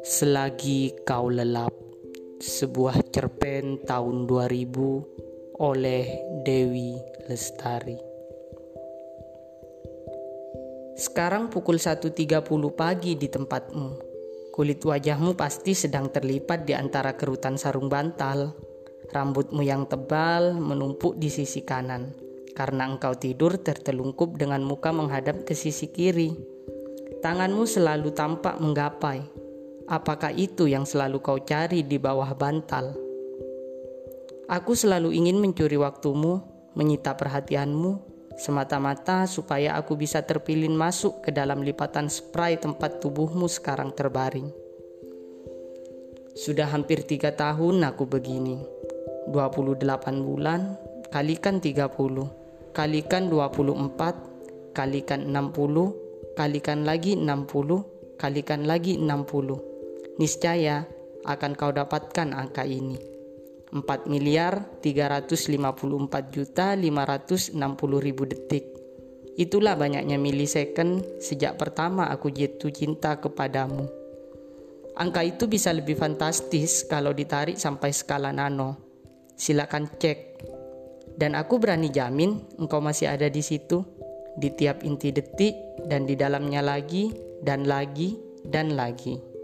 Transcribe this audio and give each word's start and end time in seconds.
Selagi 0.00 0.96
kau 1.04 1.28
lelap 1.28 1.76
Sebuah 2.40 3.12
cerpen 3.12 3.84
tahun 3.84 4.24
2000 4.24 5.60
oleh 5.60 6.04
Dewi 6.48 6.96
Lestari. 7.28 8.00
Sekarang 10.96 11.52
pukul 11.52 11.76
1.30 11.76 12.40
pagi 12.72 13.20
di 13.20 13.28
tempatmu. 13.28 13.88
Kulit 14.56 14.80
wajahmu 14.80 15.36
pasti 15.36 15.76
sedang 15.76 16.08
terlipat 16.08 16.64
di 16.64 16.72
antara 16.72 17.12
kerutan 17.12 17.60
sarung 17.60 17.92
bantal. 17.92 18.56
Rambutmu 19.12 19.60
yang 19.60 19.84
tebal 19.84 20.56
menumpuk 20.56 21.20
di 21.20 21.28
sisi 21.28 21.60
kanan 21.60 22.23
Karena 22.54 22.86
engkau 22.86 23.18
tidur 23.18 23.58
tertelungkup 23.58 24.38
dengan 24.38 24.62
muka 24.62 24.94
menghadap 24.94 25.42
ke 25.42 25.58
sisi 25.58 25.90
kiri 25.90 26.34
Tanganmu 27.20 27.66
selalu 27.66 28.14
tampak 28.14 28.62
menggapai 28.62 29.34
Apakah 29.84 30.32
itu 30.32 30.64
yang 30.64 30.88
selalu 30.88 31.20
kau 31.20 31.36
cari 31.44 31.84
di 31.84 32.00
bawah 32.00 32.32
bantal? 32.32 32.96
Aku 34.48 34.72
selalu 34.72 35.12
ingin 35.12 35.36
mencuri 35.36 35.76
waktumu, 35.76 36.40
menyita 36.72 37.12
perhatianmu, 37.12 38.00
semata-mata 38.40 39.28
supaya 39.28 39.76
aku 39.76 40.00
bisa 40.00 40.24
terpilih 40.24 40.72
masuk 40.72 41.20
ke 41.20 41.30
dalam 41.36 41.60
lipatan 41.60 42.08
spray 42.08 42.56
tempat 42.56 43.04
tubuhmu 43.04 43.44
sekarang 43.44 43.92
terbaring. 43.92 44.48
Sudah 46.32 46.72
hampir 46.72 47.04
tiga 47.04 47.36
tahun 47.36 47.84
aku 47.84 48.08
begini. 48.08 48.64
28 49.28 49.84
bulan, 50.24 50.80
kalikan 51.12 51.60
30, 51.60 51.92
kalikan 52.74 53.30
24, 53.30 54.74
kalikan 54.74 55.30
60, 55.30 56.34
kalikan 56.34 56.82
lagi 56.82 57.14
60, 57.14 58.18
kalikan 58.18 58.66
lagi 58.66 58.98
60 58.98 59.74
niscaya 60.18 60.86
akan 61.26 61.52
kau 61.56 61.72
dapatkan 61.74 62.30
angka 62.34 62.62
ini. 62.68 62.98
4 63.74 64.06
miliar 64.06 64.78
354 64.78 66.30
juta 66.30 66.78
560 66.78 67.58
ribu 67.98 68.22
detik. 68.22 68.70
Itulah 69.34 69.74
banyaknya 69.74 70.14
milisecond 70.14 71.18
sejak 71.18 71.58
pertama 71.58 72.06
aku 72.06 72.30
jatuh 72.30 72.70
cinta 72.70 73.18
kepadamu. 73.18 73.90
Angka 74.94 75.26
itu 75.26 75.50
bisa 75.50 75.74
lebih 75.74 75.98
fantastis 75.98 76.86
kalau 76.86 77.10
ditarik 77.10 77.58
sampai 77.58 77.90
skala 77.90 78.30
nano. 78.30 78.78
Silakan 79.34 79.90
cek. 79.98 80.38
Dan 81.14 81.38
aku 81.38 81.62
berani 81.62 81.94
jamin 81.94 82.42
engkau 82.58 82.82
masih 82.82 83.10
ada 83.10 83.30
di 83.30 83.38
situ, 83.38 83.86
di 84.34 84.50
tiap 84.50 84.82
inti 84.82 85.14
detik 85.14 85.54
dan 85.86 86.10
di 86.10 86.18
dalamnya 86.18 86.58
lagi 86.58 87.14
dan 87.42 87.66
lagi 87.70 88.18
dan 88.42 88.74
lagi. 88.74 89.34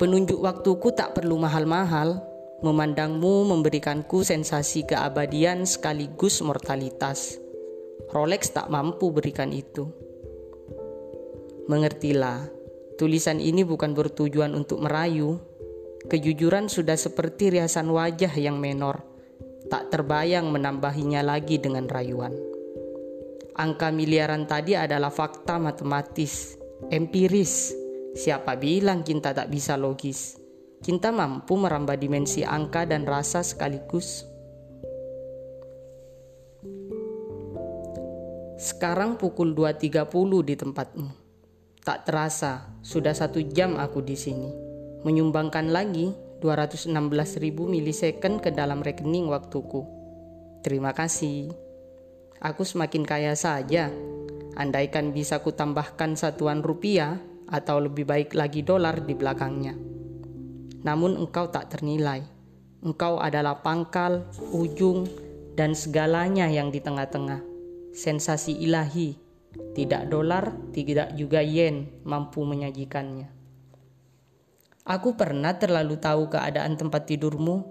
Penunjuk 0.00 0.40
waktuku 0.40 0.90
tak 0.96 1.14
perlu 1.14 1.38
mahal-mahal. 1.38 2.32
Memandangmu 2.62 3.50
memberikanku 3.50 4.22
sensasi 4.22 4.86
keabadian 4.86 5.66
sekaligus 5.66 6.38
mortalitas. 6.46 7.34
Rolex 8.14 8.54
tak 8.54 8.70
mampu 8.70 9.10
berikan 9.10 9.50
itu. 9.50 9.90
Mengertilah, 11.66 12.46
tulisan 13.02 13.42
ini 13.42 13.66
bukan 13.66 13.98
bertujuan 13.98 14.54
untuk 14.54 14.78
merayu. 14.78 15.42
Kejujuran 16.06 16.70
sudah 16.70 16.94
seperti 16.94 17.50
riasan 17.58 17.90
wajah 17.90 18.30
yang 18.38 18.62
menor, 18.62 19.02
tak 19.68 19.92
terbayang 19.92 20.50
menambahinya 20.50 21.22
lagi 21.22 21.60
dengan 21.60 21.86
rayuan. 21.86 22.32
Angka 23.52 23.92
miliaran 23.92 24.48
tadi 24.48 24.72
adalah 24.74 25.12
fakta 25.12 25.60
matematis, 25.60 26.56
empiris, 26.88 27.82
Siapa 28.12 28.60
bilang 28.60 29.00
cinta 29.08 29.32
tak 29.32 29.48
bisa 29.48 29.80
logis? 29.80 30.36
Cinta 30.84 31.08
mampu 31.08 31.56
merambah 31.56 31.96
dimensi 31.96 32.44
angka 32.44 32.84
dan 32.84 33.08
rasa 33.08 33.40
sekaligus. 33.40 34.28
Sekarang 38.60 39.16
pukul 39.16 39.56
2.30 39.56 40.04
di 40.44 40.54
tempatmu. 40.60 41.08
Tak 41.82 42.04
terasa, 42.04 42.68
sudah 42.84 43.16
satu 43.16 43.40
jam 43.48 43.80
aku 43.80 44.04
di 44.04 44.14
sini. 44.14 44.52
Menyumbangkan 45.08 45.72
lagi 45.72 46.12
216.000 46.42 46.90
milisecond 47.54 48.42
ke 48.42 48.50
dalam 48.50 48.82
rekening 48.82 49.30
waktuku. 49.30 49.86
Terima 50.66 50.90
kasih. 50.90 51.54
Aku 52.42 52.66
semakin 52.66 53.06
kaya 53.06 53.38
saja. 53.38 53.94
Andaikan 54.58 55.14
bisa 55.14 55.38
kutambahkan 55.38 56.18
satuan 56.18 56.60
rupiah, 56.60 57.22
atau 57.52 57.84
lebih 57.84 58.08
baik 58.08 58.32
lagi 58.32 58.64
dolar 58.64 59.04
di 59.04 59.12
belakangnya. 59.12 59.76
Namun 60.82 61.20
engkau 61.20 61.52
tak 61.52 61.68
ternilai. 61.68 62.24
Engkau 62.82 63.20
adalah 63.20 63.62
pangkal, 63.62 64.26
ujung, 64.50 65.06
dan 65.54 65.76
segalanya 65.76 66.48
yang 66.48 66.72
di 66.72 66.82
tengah-tengah. 66.82 67.44
Sensasi 67.92 68.56
ilahi, 68.58 69.14
tidak 69.76 70.08
dolar, 70.08 70.50
tidak 70.72 71.14
juga 71.14 71.44
yen 71.44 72.02
mampu 72.02 72.42
menyajikannya. 72.42 73.41
Aku 74.82 75.14
pernah 75.14 75.54
terlalu 75.58 75.98
tahu 75.98 76.30
keadaan 76.32 76.74
tempat 76.74 77.06
tidurmu. 77.06 77.62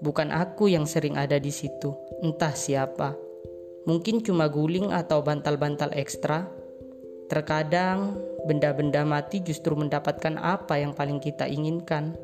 Bukan 0.00 0.32
aku 0.32 0.72
yang 0.72 0.88
sering 0.88 1.20
ada 1.20 1.36
di 1.36 1.52
situ, 1.52 1.92
entah 2.24 2.56
siapa. 2.56 3.12
Mungkin 3.84 4.24
cuma 4.24 4.48
guling 4.48 4.92
atau 4.92 5.20
bantal-bantal 5.20 5.92
ekstra 5.92 6.48
Terkadang 7.30 8.18
benda-benda 8.42 9.06
mati 9.06 9.38
justru 9.38 9.78
mendapatkan 9.78 10.34
apa 10.34 10.82
yang 10.82 10.90
paling 10.90 11.22
kita 11.22 11.46
inginkan 11.46 12.18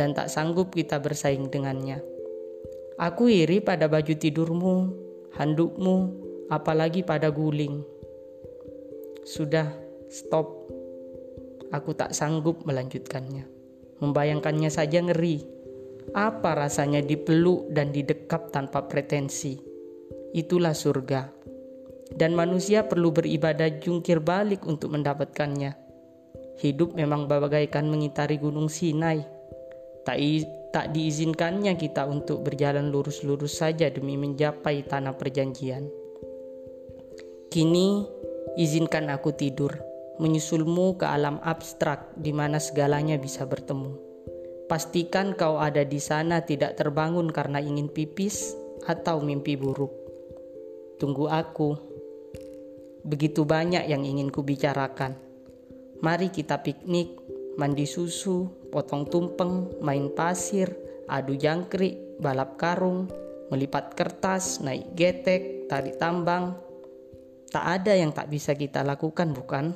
dan 0.00 0.16
tak 0.16 0.32
sanggup 0.32 0.72
kita 0.72 0.96
bersaing 0.96 1.52
dengannya. 1.52 2.00
Aku 2.96 3.28
iri 3.28 3.60
pada 3.60 3.84
baju 3.84 4.16
tidurmu, 4.16 4.96
handukmu, 5.36 5.96
apalagi 6.48 7.04
pada 7.04 7.28
guling. 7.28 7.84
Sudah, 9.28 9.68
stop. 10.08 10.59
Aku 11.70 11.94
tak 11.94 12.12
sanggup 12.12 12.66
melanjutkannya. 12.66 13.46
Membayangkannya 14.02 14.70
saja 14.70 15.00
ngeri. 15.02 15.42
Apa 16.16 16.58
rasanya 16.58 17.04
dipeluk 17.04 17.70
dan 17.70 17.94
didekap 17.94 18.50
tanpa 18.50 18.90
pretensi? 18.90 19.54
Itulah 20.34 20.74
surga 20.74 21.40
dan 22.14 22.34
manusia 22.34 22.86
perlu 22.86 23.14
beribadah 23.14 23.78
jungkir 23.78 24.18
balik 24.18 24.66
untuk 24.66 24.90
mendapatkannya. 24.94 25.78
Hidup 26.60 26.92
memang 26.98 27.30
bagaikan 27.30 27.88
mengitari 27.88 28.36
gunung 28.36 28.68
Sinai. 28.68 29.24
Tak, 30.04 30.18
tak 30.74 30.86
diizinkannya 30.92 31.76
kita 31.78 32.04
untuk 32.08 32.44
berjalan 32.44 32.90
lurus-lurus 32.90 33.62
saja 33.62 33.88
demi 33.88 34.18
mencapai 34.18 34.84
tanah 34.84 35.14
perjanjian. 35.16 35.88
Kini, 37.50 38.06
izinkan 38.58 39.10
aku 39.10 39.34
tidur, 39.34 39.72
menyusulmu 40.20 41.00
ke 41.00 41.08
alam 41.08 41.40
abstrak 41.40 42.12
di 42.20 42.36
mana 42.36 42.60
segalanya 42.60 43.16
bisa 43.16 43.48
bertemu. 43.48 43.96
Pastikan 44.68 45.34
kau 45.34 45.58
ada 45.58 45.82
di 45.82 45.98
sana 45.98 46.46
tidak 46.46 46.78
terbangun 46.78 47.32
karena 47.32 47.58
ingin 47.58 47.90
pipis 47.90 48.54
atau 48.86 49.18
mimpi 49.18 49.58
buruk. 49.58 49.90
Tunggu 51.00 51.26
aku. 51.26 51.74
Begitu 53.02 53.48
banyak 53.48 53.88
yang 53.88 54.04
ingin 54.04 54.28
kubicarakan. 54.28 55.16
Mari 56.04 56.28
kita 56.30 56.60
piknik, 56.62 57.18
mandi 57.58 57.88
susu, 57.88 58.46
potong 58.70 59.08
tumpeng, 59.08 59.82
main 59.82 60.12
pasir, 60.12 60.70
adu 61.10 61.34
jangkrik, 61.34 62.20
balap 62.22 62.54
karung, 62.60 63.10
melipat 63.50 63.98
kertas, 63.98 64.62
naik 64.62 64.94
getek, 64.94 65.66
tarik 65.66 65.98
tambang. 65.98 66.54
Tak 67.50 67.82
ada 67.82 67.98
yang 67.98 68.14
tak 68.14 68.30
bisa 68.30 68.54
kita 68.54 68.86
lakukan, 68.86 69.34
bukan? 69.34 69.74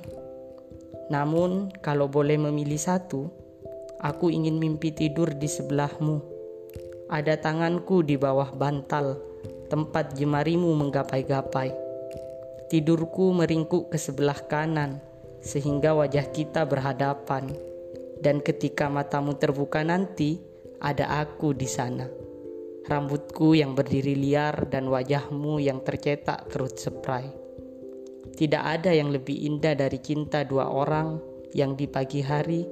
Namun, 1.13 1.73
kalau 1.85 2.09
boleh 2.09 2.37
memilih 2.37 2.81
satu, 2.81 3.29
aku 4.01 4.31
ingin 4.33 4.57
mimpi 4.61 4.93
tidur 4.93 5.33
di 5.35 5.49
sebelahmu. 5.49 6.21
Ada 7.13 7.41
tanganku 7.41 8.01
di 8.01 8.17
bawah 8.17 8.53
bantal, 8.57 9.21
tempat 9.69 10.17
jemarimu 10.17 10.73
menggapai-gapai 10.73 11.85
Tidurku 12.65 13.31
meringkuk 13.31 13.93
ke 13.93 14.01
sebelah 14.01 14.41
kanan, 14.51 14.99
sehingga 15.45 15.93
wajah 15.93 16.33
kita 16.33 16.65
berhadapan. 16.65 17.53
Dan 18.19 18.41
ketika 18.41 18.89
matamu 18.89 19.37
terbuka 19.37 19.85
nanti, 19.85 20.41
ada 20.81 21.23
aku 21.23 21.53
di 21.53 21.69
sana. 21.69 22.09
Rambutku 22.89 23.53
yang 23.53 23.77
berdiri 23.77 24.17
liar 24.17 24.65
dan 24.73 24.89
wajahmu 24.89 25.61
yang 25.61 25.85
tercetak 25.85 26.49
kerut 26.49 26.75
seprai. 26.75 27.44
Tidak 28.35 28.59
ada 28.59 28.91
yang 28.91 29.15
lebih 29.15 29.47
indah 29.47 29.79
dari 29.79 30.03
cinta 30.03 30.43
dua 30.43 30.67
orang 30.67 31.23
yang 31.55 31.79
di 31.79 31.87
pagi 31.87 32.19
hari 32.19 32.67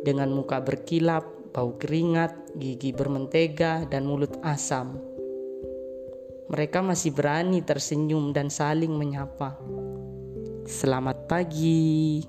dengan 0.00 0.32
muka 0.32 0.64
berkilap, 0.64 1.52
bau 1.52 1.76
keringat, 1.76 2.56
gigi 2.56 2.96
bermentega, 2.96 3.84
dan 3.92 4.08
mulut 4.08 4.40
asam 4.40 4.96
Mereka 6.46 6.80
masih 6.80 7.12
berani 7.12 7.60
tersenyum 7.60 8.32
dan 8.32 8.48
saling 8.48 8.94
menyapa. 8.94 9.58
Selamat 10.64 11.26
pagi. 11.26 12.22